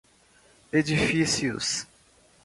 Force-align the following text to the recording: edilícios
edilícios 0.79 1.85